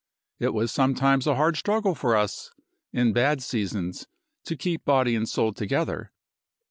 It 0.39 0.51
was 0.55 0.71
sometimes 0.71 1.27
a 1.27 1.35
hard 1.35 1.57
struggle 1.57 1.93
for 1.93 2.15
us, 2.15 2.51
in 2.91 3.13
bad 3.13 3.39
seasons, 3.43 4.07
to 4.45 4.57
keep 4.57 4.83
body 4.83 5.13
and 5.13 5.29
soul 5.29 5.53
together. 5.53 6.11